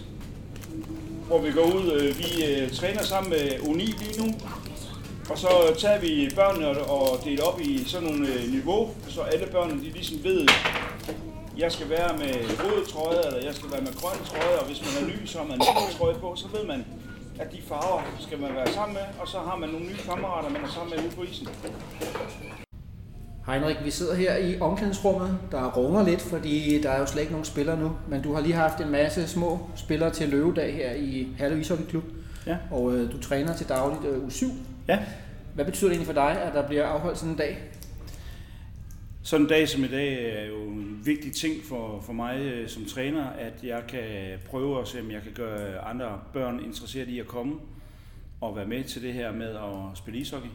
hvor 1.26 1.40
vi 1.40 1.52
går 1.52 1.74
ud, 1.74 1.92
øh, 1.92 2.18
vi 2.18 2.44
øh, 2.44 2.70
træner 2.70 3.02
sammen 3.02 3.30
med 3.30 3.50
U9 3.50 4.04
lige 4.04 4.26
nu, 4.26 4.34
og 5.30 5.38
så 5.38 5.48
tager 5.78 6.00
vi 6.00 6.30
børnene 6.34 6.68
og, 6.68 7.24
deler 7.24 7.42
op 7.42 7.60
i 7.60 7.84
sådan 7.86 8.08
nogle 8.08 8.28
øh, 8.28 8.52
niveau, 8.52 8.90
så 9.08 9.20
alle 9.20 9.46
børnene 9.46 9.84
de 9.84 9.90
ligesom 9.90 10.24
ved, 10.24 10.48
jeg 11.58 11.72
skal 11.72 11.90
være 11.90 12.16
med 12.18 12.34
rød 12.64 12.86
trøje, 12.86 13.26
eller 13.26 13.40
jeg 13.44 13.54
skal 13.54 13.70
være 13.72 13.80
med 13.80 13.94
grøn 14.00 14.24
trøje, 14.24 14.58
og 14.58 14.66
hvis 14.66 14.82
man 14.84 15.04
er 15.04 15.06
ny, 15.08 15.26
så 15.26 15.38
har 15.38 15.46
man 15.46 15.54
en 15.54 15.96
trøje 15.98 16.14
på, 16.14 16.36
så 16.36 16.46
ved 16.56 16.66
man, 16.66 16.84
at 17.40 17.52
de 17.52 17.62
farver 17.62 18.02
skal 18.20 18.40
man 18.40 18.54
være 18.54 18.72
sammen 18.72 18.94
med, 18.94 19.02
og 19.20 19.28
så 19.28 19.38
har 19.38 19.56
man 19.56 19.68
nogle 19.68 19.86
nye 19.86 19.96
kammerater, 20.08 20.50
man 20.50 20.64
er 20.64 20.68
sammen 20.68 20.96
med 20.96 21.04
ude 21.04 21.16
på 21.16 21.22
isen. 21.22 21.48
Hej 23.46 23.58
Henrik, 23.58 23.76
vi 23.84 23.90
sidder 23.90 24.14
her 24.14 24.36
i 24.36 24.60
omklædningsrummet. 24.60 25.38
Der 25.50 25.72
runger 25.72 26.04
lidt, 26.04 26.20
fordi 26.20 26.80
der 26.82 26.90
er 26.90 26.98
jo 27.00 27.06
slet 27.06 27.20
ikke 27.20 27.32
nogen 27.32 27.44
spillere 27.44 27.78
nu. 27.78 27.92
Men 28.08 28.22
du 28.22 28.34
har 28.34 28.40
lige 28.40 28.54
haft 28.54 28.80
en 28.80 28.90
masse 28.90 29.28
små 29.28 29.70
spillere 29.76 30.10
til 30.10 30.28
løvedag 30.28 30.74
her 30.74 30.92
i 30.92 31.28
Herlev 31.38 31.58
Ishockey 31.58 31.84
Klub. 31.84 32.04
Ja. 32.46 32.56
Og 32.70 32.94
øh, 32.94 33.12
du 33.12 33.20
træner 33.20 33.54
til 33.54 33.68
dagligt 33.68 34.04
øh, 34.04 34.22
uge 34.22 34.30
7. 34.30 34.46
Ja. 34.88 34.98
Hvad 35.54 35.64
betyder 35.64 35.88
det 35.88 35.96
egentlig 35.96 36.14
for 36.14 36.22
dig, 36.22 36.42
at 36.42 36.54
der 36.54 36.66
bliver 36.68 36.86
afholdt 36.86 37.18
sådan 37.18 37.30
en 37.32 37.38
dag? 37.38 37.58
Sådan 39.26 39.44
en 39.44 39.48
dag 39.48 39.68
som 39.68 39.84
i 39.84 39.88
dag 39.88 40.38
er 40.38 40.46
jo 40.46 40.62
en 40.62 41.00
vigtig 41.04 41.32
ting 41.32 41.64
for, 41.64 42.00
for 42.00 42.12
mig 42.12 42.40
øh, 42.40 42.68
som 42.68 42.84
træner, 42.84 43.24
at 43.24 43.64
jeg 43.64 43.84
kan 43.88 44.38
prøve 44.46 44.80
at 44.80 44.88
se, 44.88 45.00
om 45.00 45.10
jeg 45.10 45.22
kan 45.22 45.32
gøre 45.32 45.78
andre 45.78 46.20
børn 46.32 46.64
interesseret 46.64 47.08
i 47.08 47.18
at 47.18 47.26
komme 47.26 47.54
og 48.40 48.56
være 48.56 48.66
med 48.66 48.84
til 48.84 49.02
det 49.02 49.12
her 49.12 49.32
med 49.32 49.46
at 49.46 49.98
spille 49.98 50.20
ishockey. 50.20 50.48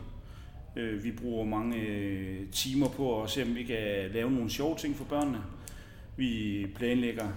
Øh, 0.76 1.04
vi 1.04 1.12
bruger 1.12 1.46
mange 1.46 1.78
øh, 1.78 2.50
timer 2.52 2.88
på 2.90 3.24
at 3.24 3.30
se, 3.30 3.44
om 3.44 3.56
vi 3.56 3.64
kan 3.64 4.12
lave 4.14 4.32
nogle 4.32 4.50
sjove 4.50 4.76
ting 4.78 4.96
for 4.96 5.06
børnene. 5.06 5.42
Vi 6.18 6.66
planlægger, 6.76 7.28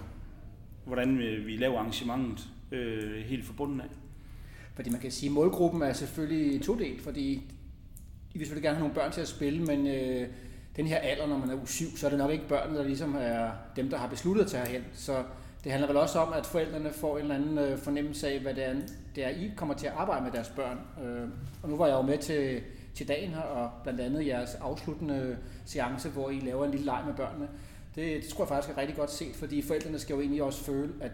hvordan 0.85 1.17
vi 1.19 1.57
laver 1.57 1.79
arrangementet 1.79 2.49
helt 3.25 3.45
forbundet 3.45 3.81
af. 3.81 3.89
Fordi 4.75 4.89
man 4.89 5.01
kan 5.01 5.11
sige, 5.11 5.29
at 5.29 5.33
målgruppen 5.33 5.81
er 5.81 5.93
selvfølgelig 5.93 6.61
todelt, 6.61 7.01
fordi 7.01 7.33
I 8.33 8.37
vil 8.37 8.47
selvfølgelig 8.47 8.63
gerne 8.63 8.77
have 8.77 8.87
nogle 8.87 8.95
børn 8.95 9.11
til 9.11 9.21
at 9.21 9.27
spille, 9.27 9.65
men 9.65 9.87
øh, 9.87 10.27
den 10.75 10.87
her 10.87 10.97
alder, 10.97 11.27
når 11.27 11.37
man 11.37 11.49
er 11.49 11.55
u7, 11.55 11.97
så 11.97 12.05
er 12.05 12.09
det 12.09 12.19
nok 12.19 12.31
ikke 12.31 12.47
børnene, 12.47 12.77
der 12.79 12.85
ligesom 12.85 13.15
er 13.19 13.51
dem, 13.75 13.89
der 13.89 13.97
har 13.97 14.07
besluttet 14.07 14.43
at 14.43 14.51
tage 14.51 14.65
herhen. 14.65 14.83
Så 14.93 15.23
det 15.63 15.71
handler 15.71 15.87
vel 15.87 15.97
også 15.97 16.19
om, 16.19 16.33
at 16.33 16.45
forældrene 16.45 16.93
får 16.93 17.17
en 17.17 17.21
eller 17.21 17.35
anden 17.35 17.57
øh, 17.57 17.77
fornemmelse 17.77 18.27
af, 18.27 18.39
hvad 18.39 18.53
det 18.53 18.65
er, 18.65 18.75
det 19.15 19.25
er, 19.25 19.29
I 19.29 19.51
kommer 19.55 19.75
til 19.75 19.87
at 19.87 19.93
arbejde 19.93 20.23
med 20.23 20.31
deres 20.31 20.49
børn. 20.49 20.79
Øh, 21.03 21.29
og 21.63 21.69
nu 21.69 21.77
var 21.77 21.87
jeg 21.87 21.95
jo 21.95 22.01
med 22.01 22.17
til, 22.17 22.61
til 22.95 23.07
dagen 23.07 23.29
her, 23.29 23.41
og 23.41 23.71
blandt 23.83 24.01
andet 24.01 24.27
jeres 24.27 24.55
afsluttende 24.55 25.37
seance, 25.65 26.09
hvor 26.09 26.29
I 26.29 26.39
laver 26.39 26.65
en 26.65 26.71
lille 26.71 26.85
leg 26.85 27.03
med 27.05 27.13
børnene. 27.13 27.47
Det, 27.95 28.23
det 28.23 28.29
tror 28.29 28.43
jeg 28.43 28.49
faktisk 28.49 28.77
er 28.77 28.81
rigtig 28.81 28.97
godt 28.97 29.11
set, 29.11 29.35
fordi 29.35 29.61
forældrene 29.61 29.99
skal 29.99 30.13
jo 30.13 30.19
egentlig 30.19 30.43
også 30.43 30.63
føle, 30.63 30.93
at 31.01 31.11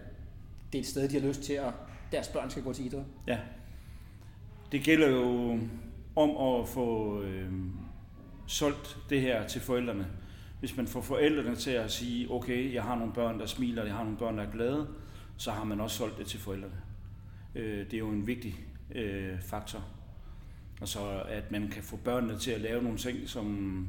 det 0.72 0.78
er 0.78 0.82
et 0.82 0.88
sted, 0.88 1.08
de 1.08 1.20
har 1.20 1.28
lyst 1.28 1.42
til, 1.42 1.52
at 1.52 1.72
deres 2.12 2.28
børn 2.28 2.50
skal 2.50 2.62
gå 2.62 2.72
til 2.72 2.86
idræt. 2.86 3.04
Ja. 3.26 3.38
Det 4.72 4.82
gælder 4.82 5.08
jo 5.08 5.58
om 6.16 6.60
at 6.60 6.68
få 6.68 7.20
øh, 7.22 7.52
solgt 8.50 8.98
det 9.10 9.20
her 9.20 9.46
til 9.46 9.60
forældrene. 9.60 10.06
Hvis 10.60 10.76
man 10.76 10.86
får 10.86 11.00
forældrene 11.00 11.56
til 11.56 11.70
at 11.70 11.92
sige, 11.92 12.30
okay, 12.30 12.74
jeg 12.74 12.82
har 12.82 12.98
nogle 12.98 13.12
børn, 13.12 13.40
der 13.40 13.46
smiler, 13.46 13.84
jeg 13.84 13.94
har 13.94 14.02
nogle 14.02 14.18
børn, 14.18 14.38
der 14.38 14.44
er 14.44 14.50
glade, 14.50 14.88
så 15.36 15.50
har 15.50 15.64
man 15.64 15.80
også 15.80 15.96
solgt 15.96 16.18
det 16.18 16.26
til 16.26 16.40
forældrene. 16.40 16.80
Øh, 17.54 17.78
det 17.78 17.94
er 17.94 17.98
jo 17.98 18.08
en 18.08 18.26
vigtig 18.26 18.54
øh, 18.94 19.40
faktor. 19.40 19.84
Og 20.80 20.88
så 20.88 21.22
at 21.28 21.50
man 21.50 21.68
kan 21.68 21.82
få 21.82 21.96
børnene 21.96 22.38
til 22.38 22.50
at 22.50 22.60
lave 22.60 22.82
nogle 22.82 22.98
ting, 22.98 23.28
som 23.28 23.88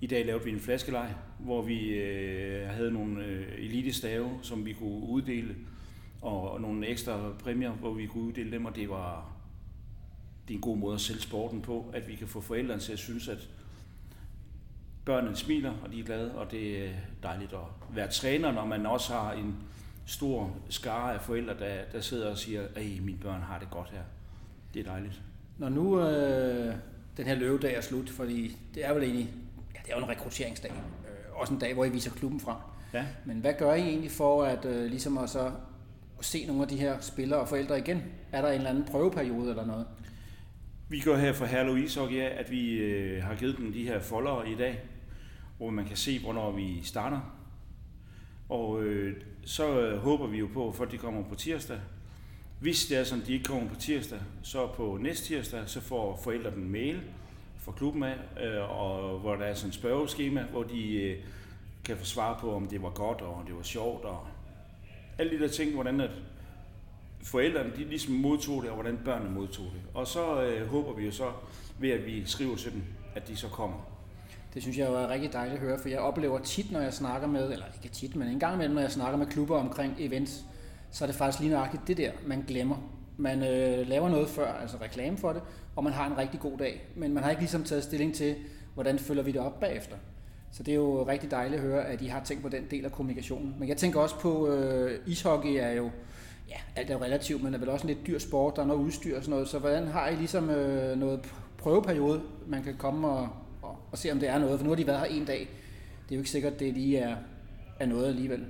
i 0.00 0.06
dag 0.06 0.26
lavede 0.26 0.44
vi 0.44 0.50
en 0.50 0.60
flaskeleg, 0.60 1.14
hvor 1.38 1.62
vi 1.62 1.88
øh, 1.88 2.68
havde 2.68 2.92
nogle 2.92 3.24
øh, 3.24 3.46
elitestave, 3.58 4.38
som 4.42 4.64
vi 4.64 4.72
kunne 4.72 5.06
uddele, 5.08 5.54
og 6.22 6.60
nogle 6.60 6.86
ekstra 6.86 7.32
præmier, 7.38 7.72
hvor 7.72 7.92
vi 7.92 8.06
kunne 8.06 8.24
uddele 8.24 8.50
dem, 8.50 8.64
og 8.64 8.76
det 8.76 8.88
var 8.88 9.31
det 10.52 10.56
er 10.56 10.60
en 10.60 10.72
god 10.72 10.76
måde 10.76 10.94
at 10.94 11.00
sælge 11.00 11.20
sporten 11.20 11.60
på, 11.60 11.90
at 11.92 12.08
vi 12.08 12.14
kan 12.14 12.28
få 12.28 12.40
forældrene 12.40 12.80
til 12.80 12.92
at 12.92 12.98
synes, 12.98 13.28
at 13.28 13.48
børnene 15.04 15.36
smiler, 15.36 15.72
og 15.84 15.92
de 15.92 16.00
er 16.00 16.04
glade, 16.04 16.34
og 16.34 16.50
det 16.50 16.86
er 16.86 16.90
dejligt 17.22 17.52
at 17.52 17.96
være 17.96 18.08
træner, 18.10 18.52
når 18.52 18.64
man 18.64 18.86
også 18.86 19.12
har 19.12 19.32
en 19.32 19.56
stor 20.06 20.56
skare 20.68 21.14
af 21.14 21.20
forældre, 21.20 21.58
der, 21.58 21.74
der 21.92 22.00
sidder 22.00 22.30
og 22.30 22.38
siger, 22.38 22.62
at 22.74 22.84
mine 23.02 23.18
børn 23.18 23.40
har 23.40 23.58
det 23.58 23.70
godt 23.70 23.90
her. 23.90 24.02
Det 24.74 24.80
er 24.80 24.84
dejligt. 24.90 25.20
Når 25.58 25.68
nu 25.68 26.00
øh, 26.00 26.74
den 27.16 27.26
her 27.26 27.34
løvedag 27.34 27.76
er 27.76 27.80
slut, 27.80 28.10
fordi 28.10 28.56
det 28.74 28.86
er 28.86 28.92
vel 28.92 29.02
egentlig, 29.02 29.28
ja, 29.74 29.80
det 29.84 29.92
er 29.92 29.96
jo 29.96 30.04
en 30.04 30.10
rekrutteringsdag, 30.10 30.70
øh, 30.70 31.40
også 31.40 31.52
en 31.52 31.58
dag, 31.60 31.74
hvor 31.74 31.84
I 31.84 31.90
viser 31.90 32.10
klubben 32.10 32.40
frem. 32.40 32.56
Ja. 32.94 33.06
Men 33.24 33.36
hvad 33.36 33.54
gør 33.58 33.74
I 33.74 33.80
egentlig 33.80 34.10
for 34.10 34.44
at 34.44 34.64
øh, 34.64 34.84
ligesom 34.84 35.18
at 35.18 35.30
så 35.30 35.52
se 36.20 36.46
nogle 36.46 36.62
af 36.62 36.68
de 36.68 36.76
her 36.76 37.00
spillere 37.00 37.40
og 37.40 37.48
forældre 37.48 37.78
igen? 37.78 38.02
Er 38.32 38.42
der 38.42 38.48
en 38.48 38.54
eller 38.54 38.70
anden 38.70 38.84
prøveperiode 38.84 39.50
eller 39.50 39.66
noget? 39.66 39.86
Vi 40.88 41.00
gør 41.00 41.16
her 41.16 41.32
for 41.32 41.44
Herlev 41.44 41.78
Ishockey 41.78 42.16
ja, 42.16 42.28
at 42.28 42.50
vi 42.50 42.72
øh, 42.72 43.22
har 43.22 43.34
givet 43.34 43.56
dem 43.56 43.72
de 43.72 43.86
her 43.86 44.00
folder 44.00 44.44
i 44.44 44.54
dag, 44.54 44.80
hvor 45.56 45.70
man 45.70 45.84
kan 45.84 45.96
se, 45.96 46.18
hvornår 46.18 46.52
vi 46.52 46.80
starter. 46.82 47.20
Og 48.48 48.82
øh, 48.82 49.16
så 49.44 49.80
øh, 49.80 49.98
håber 49.98 50.26
vi 50.26 50.38
jo 50.38 50.48
på, 50.54 50.68
at 50.68 50.74
folk 50.74 50.90
de 50.90 50.98
kommer 50.98 51.22
på 51.28 51.34
tirsdag. 51.34 51.78
Hvis 52.60 52.86
det 52.86 52.98
er 52.98 53.04
sådan, 53.04 53.24
de 53.26 53.32
ikke 53.32 53.44
kommer 53.44 53.68
på 53.68 53.74
tirsdag, 53.74 54.18
så 54.42 54.66
på 54.66 54.98
næste 55.00 55.26
tirsdag, 55.26 55.62
så 55.66 55.80
får 55.80 56.20
forældrene 56.24 56.56
en 56.56 56.72
mail 56.72 57.00
fra 57.58 57.72
klubben 57.72 58.02
af, 58.02 58.16
øh, 58.42 58.80
og 58.80 59.18
hvor 59.18 59.36
der 59.36 59.44
er 59.44 59.54
sådan 59.54 59.68
et 59.68 59.74
spørgeskema, 59.74 60.42
hvor 60.42 60.62
de 60.62 60.92
øh, 60.92 61.18
kan 61.84 61.96
få 61.96 62.04
svar 62.04 62.38
på, 62.40 62.54
om 62.54 62.66
det 62.66 62.82
var 62.82 62.90
godt, 62.90 63.20
og 63.20 63.34
om 63.34 63.46
det 63.46 63.56
var 63.56 63.62
sjovt, 63.62 64.04
og 64.04 64.26
alle 65.18 65.38
de 65.38 65.42
der 65.42 65.48
ting, 65.48 65.74
hvordan 65.74 66.00
at 66.00 66.10
forældrene 67.22 67.70
de 67.76 67.84
ligesom 67.84 68.14
modtog 68.14 68.62
det, 68.62 68.70
og 68.70 68.74
hvordan 68.74 68.98
børnene 69.04 69.30
modtog 69.30 69.64
det. 69.64 69.80
Og 69.94 70.06
så 70.06 70.42
øh, 70.42 70.66
håber 70.66 70.92
vi 70.92 71.04
jo 71.04 71.10
så, 71.10 71.30
ved 71.78 71.90
at 71.90 72.06
vi 72.06 72.22
skriver 72.26 72.56
til 72.56 72.72
dem, 72.72 72.82
at 73.14 73.28
de 73.28 73.36
så 73.36 73.48
kommer. 73.48 73.76
Det 74.54 74.62
synes 74.62 74.78
jeg 74.78 74.88
jo 74.88 74.94
er 74.94 75.08
rigtig 75.08 75.32
dejligt 75.32 75.54
at 75.54 75.60
høre, 75.60 75.78
for 75.78 75.88
jeg 75.88 75.98
oplever 75.98 76.38
tit, 76.38 76.72
når 76.72 76.80
jeg 76.80 76.92
snakker 76.92 77.28
med, 77.28 77.52
eller 77.52 77.66
ikke 77.82 77.94
tit, 77.94 78.16
men 78.16 78.28
en 78.28 78.38
gang 78.38 78.54
imellem, 78.54 78.74
når 78.74 78.82
jeg 78.82 78.92
snakker 78.92 79.18
med 79.18 79.26
klubber 79.26 79.58
omkring 79.58 79.94
events, 79.98 80.44
så 80.90 81.04
er 81.04 81.06
det 81.06 81.16
faktisk 81.16 81.40
lige 81.40 81.52
nøjagtigt 81.52 81.88
det 81.88 81.96
der, 81.96 82.10
man 82.26 82.44
glemmer. 82.48 82.76
Man 83.16 83.42
øh, 83.42 83.88
laver 83.88 84.08
noget 84.08 84.28
før, 84.28 84.52
altså 84.52 84.76
reklame 84.82 85.18
for 85.18 85.32
det, 85.32 85.42
og 85.76 85.84
man 85.84 85.92
har 85.92 86.06
en 86.06 86.18
rigtig 86.18 86.40
god 86.40 86.58
dag, 86.58 86.86
men 86.96 87.14
man 87.14 87.22
har 87.22 87.30
ikke 87.30 87.42
ligesom 87.42 87.64
taget 87.64 87.84
stilling 87.84 88.14
til, 88.14 88.34
hvordan 88.74 88.98
følger 88.98 89.22
vi 89.22 89.32
det 89.32 89.40
op 89.40 89.60
bagefter. 89.60 89.96
Så 90.52 90.62
det 90.62 90.72
er 90.72 90.76
jo 90.76 91.06
rigtig 91.08 91.30
dejligt 91.30 91.62
at 91.62 91.68
høre, 91.68 91.86
at 91.86 92.02
I 92.02 92.06
har 92.06 92.24
tænkt 92.24 92.42
på 92.42 92.48
den 92.48 92.66
del 92.70 92.84
af 92.84 92.92
kommunikationen. 92.92 93.54
Men 93.58 93.68
jeg 93.68 93.76
tænker 93.76 94.00
også 94.00 94.18
på, 94.18 94.48
øh, 94.48 94.98
ishockey 95.06 95.56
er 95.60 95.72
jo, 95.72 95.90
ja, 96.52 96.80
alt 96.80 96.90
er 96.90 97.02
relativt, 97.02 97.42
men 97.42 97.54
er 97.54 97.58
vel 97.58 97.68
også 97.68 97.86
en 97.86 97.94
lidt 97.94 98.06
dyr 98.06 98.18
sport, 98.18 98.56
der 98.56 98.62
er 98.62 98.66
noget 98.66 98.80
udstyr 98.80 99.16
og 99.16 99.22
sådan 99.22 99.30
noget. 99.30 99.48
Så 99.48 99.58
hvordan 99.58 99.86
har 99.86 100.08
I 100.08 100.16
ligesom 100.16 100.50
øh, 100.50 100.98
noget 100.98 101.20
prøveperiode, 101.58 102.22
man 102.46 102.62
kan 102.62 102.76
komme 102.76 103.08
og, 103.08 103.28
og, 103.62 103.78
og 103.92 103.98
se, 103.98 104.12
om 104.12 104.18
det 104.18 104.28
er 104.28 104.38
noget? 104.38 104.58
For 104.58 104.64
nu 104.64 104.70
har 104.70 104.76
de 104.76 104.86
været 104.86 104.98
her 105.00 105.06
en 105.06 105.24
dag. 105.24 105.38
Det 106.04 106.14
er 106.14 106.16
jo 106.16 106.20
ikke 106.20 106.30
sikkert, 106.30 106.52
at 106.52 106.60
det 106.60 106.74
lige 106.74 106.98
er, 106.98 107.16
er 107.80 107.86
noget 107.86 108.06
alligevel. 108.06 108.44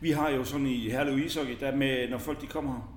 Vi 0.00 0.10
har 0.10 0.30
jo 0.30 0.44
sådan 0.44 0.66
i 0.66 0.90
Herlev 0.90 1.18
Ishockey, 1.18 1.56
der 1.60 1.76
med, 1.76 2.08
når 2.10 2.18
folk 2.18 2.40
de 2.40 2.46
kommer 2.46 2.72
her, 2.72 2.94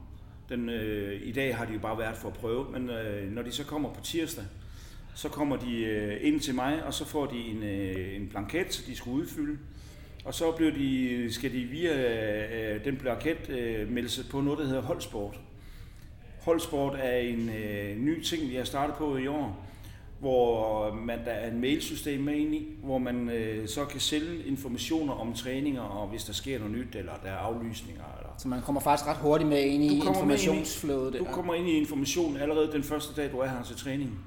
den, 0.50 0.70
øh, 0.70 1.22
i 1.24 1.32
dag 1.32 1.56
har 1.58 1.66
de 1.66 1.74
jo 1.74 1.80
bare 1.80 1.98
været 1.98 2.18
for 2.18 2.28
at 2.28 2.34
prøve, 2.34 2.72
men 2.72 2.90
øh, 2.90 3.32
når 3.32 3.42
de 3.42 3.52
så 3.52 3.64
kommer 3.64 3.94
på 3.94 4.02
tirsdag, 4.02 4.44
så 5.16 5.30
kommer 5.30 5.56
de 5.56 5.84
øh, 5.84 6.18
ind 6.22 6.40
til 6.40 6.56
mig, 6.56 6.84
og 6.84 6.94
så 6.94 7.06
får 7.06 7.26
de 7.26 7.38
en, 7.38 7.64
øh, 7.64 8.16
en 8.16 8.28
blanket, 8.28 8.74
så 8.74 8.84
de 8.88 8.96
skal 8.96 9.12
udfylde. 9.12 9.58
Og 10.28 10.34
så 10.34 10.52
bliver 10.52 10.72
de, 10.72 11.28
skal 11.34 11.54
de 11.54 11.64
via 11.64 11.94
øh, 12.74 12.86
den 12.86 12.98
blanket 12.98 13.50
øh, 13.50 13.90
melde 13.92 14.10
sig 14.10 14.26
på 14.32 14.42
noget, 14.42 14.60
der 14.60 14.66
hedder 14.66 14.82
holdsport. 14.82 15.40
Holdsport 16.42 16.96
er 17.00 17.18
en 17.18 17.50
øh, 17.50 17.98
ny 17.98 18.24
ting, 18.24 18.50
vi 18.50 18.56
har 18.56 18.64
startet 18.64 18.96
på 18.96 19.18
i 19.18 19.28
år, 19.28 19.66
hvor 20.20 20.94
man, 20.94 21.20
der 21.26 21.32
er 21.32 21.52
en 21.52 21.62
mailsystem 21.62 22.22
med 22.22 22.34
ind 22.34 22.56
i, 22.56 22.68
hvor 22.84 22.98
man 22.98 23.30
øh, 23.30 23.68
så 23.68 23.86
kan 23.86 24.00
sælge 24.00 24.44
informationer 24.44 25.14
om 25.14 25.34
træninger, 25.34 25.82
og 25.82 26.08
hvis 26.08 26.24
der 26.24 26.34
sker 26.34 26.60
noget 26.60 26.74
nyt, 26.74 26.96
eller 26.96 27.14
der 27.24 27.30
er 27.30 27.38
aflysninger. 27.38 28.04
Eller 28.18 28.34
Så 28.38 28.48
man 28.48 28.62
kommer 28.62 28.82
faktisk 28.82 29.10
ret 29.10 29.18
hurtigt 29.18 29.50
med 29.50 29.64
ind 29.64 29.84
i 29.84 29.96
informationsflowet. 29.96 31.14
Du 31.20 31.24
kommer 31.24 31.54
ind 31.54 31.68
i 31.68 31.78
information 31.78 32.38
allerede 32.38 32.72
den 32.72 32.84
første 32.84 33.22
dag, 33.22 33.32
du 33.32 33.38
er 33.38 33.48
her 33.48 33.64
til 33.64 33.76
træning. 33.76 34.20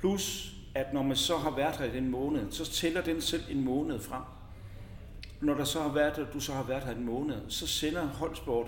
Plus, 0.00 0.54
at 0.74 0.94
når 0.94 1.02
man 1.02 1.16
så 1.16 1.36
har 1.36 1.56
været 1.56 1.76
her 1.76 1.84
i 1.84 1.96
den 1.96 2.10
måned, 2.10 2.50
så 2.50 2.70
tæller 2.70 3.02
den 3.02 3.20
selv 3.20 3.42
en 3.50 3.64
måned 3.64 4.00
frem. 4.00 4.22
Når 5.44 5.54
der 5.54 5.64
så 5.64 5.80
har 5.82 5.92
været, 5.92 6.26
du 6.34 6.40
så 6.40 6.52
har 6.52 6.62
været 6.62 6.82
her 6.84 6.92
en 6.94 7.04
måned, 7.06 7.34
så 7.48 7.66
sender 7.66 8.06
Holdsport 8.06 8.66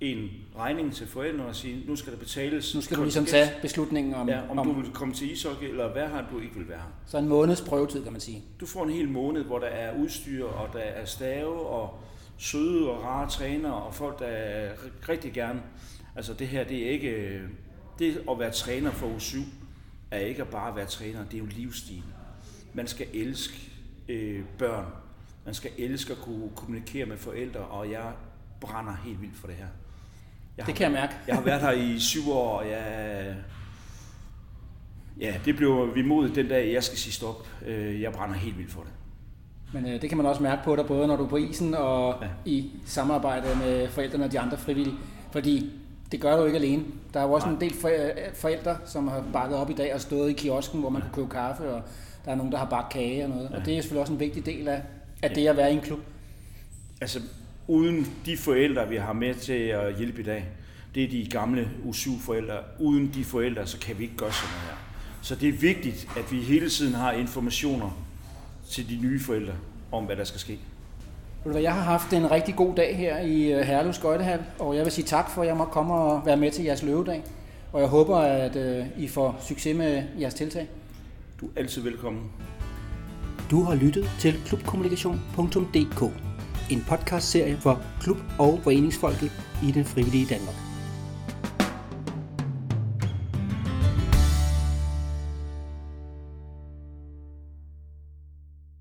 en 0.00 0.28
regning 0.56 0.94
til 0.94 1.06
forældrene 1.06 1.46
og 1.46 1.54
siger, 1.56 1.86
nu 1.86 1.96
skal 1.96 2.12
der 2.12 2.18
betales. 2.18 2.74
Nu 2.74 2.80
skal 2.80 2.96
du 2.96 3.02
ligesom 3.02 3.24
tage 3.24 3.50
beslutningen 3.62 4.14
om, 4.14 4.28
Ja, 4.28 4.40
om, 4.50 4.58
om 4.58 4.66
du 4.66 4.72
vil 4.80 4.90
komme 4.92 5.14
til 5.14 5.32
ishockey, 5.32 5.68
eller 5.68 5.94
være 5.94 6.08
her, 6.08 6.24
du 6.32 6.40
ikke 6.40 6.54
vil 6.54 6.68
være 6.68 6.78
her. 6.78 6.92
så 7.06 7.18
en 7.18 7.28
måneds 7.28 7.60
prøvetid, 7.60 8.02
kan 8.02 8.12
man 8.12 8.20
sige. 8.20 8.42
Du 8.60 8.66
får 8.66 8.84
en 8.84 8.90
hel 8.90 9.08
måned, 9.08 9.44
hvor 9.44 9.58
der 9.58 9.66
er 9.66 9.96
udstyr, 10.02 10.44
og 10.44 10.72
der 10.72 10.78
er 10.78 11.04
stave, 11.04 11.60
og 11.66 11.98
søde 12.38 12.90
og 12.90 13.02
rare 13.04 13.28
trænere, 13.30 13.74
og 13.74 13.94
folk, 13.94 14.18
der 14.18 14.26
er 14.26 14.72
ri- 14.74 15.08
rigtig 15.08 15.32
gerne. 15.32 15.62
Altså 16.16 16.34
det 16.34 16.48
her, 16.48 16.64
det 16.64 16.86
er 16.86 16.90
ikke... 16.90 17.40
Det 17.98 18.22
at 18.30 18.38
være 18.38 18.50
træner 18.50 18.90
for 18.90 19.06
U7, 19.06 19.38
er 20.10 20.18
ikke 20.18 20.42
at 20.42 20.48
bare 20.48 20.76
være 20.76 20.86
træner, 20.86 21.24
det 21.24 21.34
er 21.34 21.38
jo 21.38 21.44
en 21.44 21.52
livsstil. 21.56 22.02
Man 22.74 22.86
skal 22.86 23.06
elske 23.14 23.70
øh, 24.08 24.42
børn. 24.58 24.84
Man 25.44 25.54
skal 25.54 25.70
elske 25.78 26.12
at 26.12 26.18
kunne 26.18 26.48
kommunikere 26.56 27.06
med 27.06 27.16
forældre, 27.16 27.60
og 27.60 27.90
jeg 27.90 28.02
brænder 28.60 28.96
helt 29.04 29.20
vildt 29.22 29.36
for 29.36 29.46
det 29.46 29.56
her. 29.56 29.66
Jeg 30.58 30.66
Det 30.66 30.74
kan 30.74 30.84
jeg 30.84 30.92
mærke. 30.92 31.12
jeg 31.28 31.34
har 31.36 31.42
været 31.42 31.60
her 31.60 31.70
i 31.72 31.98
syv 31.98 32.30
år, 32.32 32.58
og 32.58 32.70
jeg... 32.70 33.34
Ja, 35.20 35.34
det 35.44 35.56
blev 35.56 35.94
vi 35.94 36.02
mod 36.02 36.28
den 36.28 36.48
dag, 36.48 36.72
jeg 36.72 36.84
skal 36.84 36.98
sige 36.98 37.12
stop. 37.12 37.46
Øh, 37.66 38.00
Jeg 38.02 38.12
brænder 38.12 38.34
helt 38.34 38.58
vildt 38.58 38.70
for 38.72 38.80
det. 38.80 38.90
Men 39.72 39.86
øh, 39.92 40.02
det 40.02 40.08
kan 40.08 40.16
man 40.16 40.26
også 40.26 40.42
mærke 40.42 40.62
på 40.64 40.76
dig, 40.76 40.86
både 40.86 41.06
når 41.06 41.16
du 41.16 41.24
er 41.24 41.28
på 41.28 41.36
isen 41.36 41.74
og 41.74 42.14
Ja. 42.20 42.26
ja. 42.26 42.30
i 42.44 42.70
samarbejde 42.86 43.46
med 43.58 43.88
forældrene 43.88 44.24
og 44.24 44.32
de 44.32 44.40
andre 44.40 44.58
frivillige. 44.58 44.96
Fordi 45.32 45.70
det 46.12 46.20
gør 46.20 46.36
du 46.36 46.44
ikke 46.44 46.58
alene. 46.58 46.84
Der 47.14 47.20
er 47.20 47.24
jo 47.24 47.32
også 47.32 47.46
Nej. 47.46 47.54
en 47.54 47.60
del 47.60 47.74
for- 47.74 47.90
forældre, 48.34 48.76
som 48.86 49.08
har 49.08 49.24
bakket 49.32 49.56
op 49.58 49.70
i 49.70 49.74
dag 49.74 49.94
og 49.94 50.00
stået 50.00 50.30
i 50.30 50.32
kiosken, 50.32 50.80
hvor 50.80 50.90
man 50.90 51.02
kan 51.02 51.10
købe 51.14 51.28
kaffe, 51.28 51.70
og 51.70 51.82
der 52.24 52.30
er 52.30 52.34
nogen, 52.34 52.52
der 52.52 52.58
har 52.58 52.66
bagt 52.70 52.92
kage 52.92 53.24
og 53.24 53.30
noget. 53.30 53.48
Og 53.48 53.64
det 53.66 53.76
er 53.76 53.80
selvfølgelig 53.80 54.00
også 54.00 54.12
en 54.12 54.20
vigtig 54.20 54.46
del 54.46 54.68
af, 54.68 54.82
af 55.22 55.30
det 55.30 55.46
at 55.46 55.56
være 55.56 55.70
i 55.70 55.74
en 55.74 55.80
klub. 55.80 56.00
Altså, 57.00 57.20
uden 57.68 58.12
de 58.26 58.36
forældre, 58.36 58.88
vi 58.88 58.96
har 58.96 59.12
med 59.12 59.34
til 59.34 59.52
at 59.52 59.96
hjælpe 59.98 60.20
i 60.20 60.24
dag, 60.24 60.44
det 60.94 61.04
er 61.04 61.08
de 61.08 61.26
gamle 61.30 61.70
U7-forældre. 61.88 62.58
Uden 62.78 63.10
de 63.14 63.24
forældre, 63.24 63.66
så 63.66 63.78
kan 63.78 63.98
vi 63.98 64.02
ikke 64.02 64.16
gøre 64.16 64.32
sådan 64.32 64.54
her. 64.54 64.76
Så 65.22 65.34
det 65.34 65.48
er 65.48 65.52
vigtigt, 65.52 66.08
at 66.16 66.32
vi 66.32 66.40
hele 66.40 66.68
tiden 66.68 66.94
har 66.94 67.12
informationer 67.12 67.90
til 68.70 68.88
de 68.88 68.96
nye 69.02 69.20
forældre 69.20 69.52
om, 69.92 70.04
hvad 70.04 70.16
der 70.16 70.24
skal 70.24 70.40
ske. 70.40 70.58
Jeg 71.46 71.74
har 71.74 71.82
haft 71.82 72.12
en 72.12 72.30
rigtig 72.30 72.56
god 72.56 72.74
dag 72.74 72.96
her 72.96 73.18
i 73.18 73.52
øh, 73.52 73.60
Herlev 73.60 73.92
Skøjtehal, 73.92 74.40
og 74.58 74.76
jeg 74.76 74.84
vil 74.84 74.92
sige 74.92 75.04
tak 75.04 75.30
for, 75.30 75.42
at 75.42 75.48
jeg 75.48 75.56
må 75.56 75.64
komme 75.64 75.94
og 75.94 76.26
være 76.26 76.36
med 76.36 76.50
til 76.50 76.64
jeres 76.64 76.82
løvedag. 76.82 77.22
Og 77.72 77.80
jeg 77.80 77.88
håber, 77.88 78.16
at 78.16 78.56
øh, 78.56 78.86
I 78.98 79.08
får 79.08 79.40
succes 79.48 79.76
med 79.76 80.02
jeres 80.20 80.34
tiltag. 80.34 80.68
Du 81.40 81.46
er 81.46 81.50
altid 81.56 81.82
velkommen. 81.82 82.30
Du 83.50 83.62
har 83.62 83.74
lyttet 83.74 84.10
til 84.18 84.40
klubkommunikation.dk, 84.46 86.02
en 86.70 86.84
podcastserie 86.88 87.56
for 87.56 87.82
klub- 88.00 88.22
og 88.38 88.60
foreningsfolket 88.62 89.32
i 89.62 89.70
den 89.72 89.84
frivillige 89.84 90.26
Danmark. 90.26 90.69